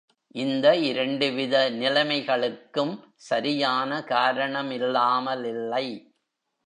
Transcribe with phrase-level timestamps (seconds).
[0.35, 2.93] இந்த இரண்டுவித நிலமைகளுக்கும்
[3.15, 5.85] சரியான காரணமில்லாலில்லை.